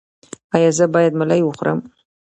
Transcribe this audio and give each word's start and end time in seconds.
ایا 0.55 0.69
زه 0.77 0.85
باید 0.93 1.13
ملی 1.19 1.41
وخورم؟ 1.43 1.79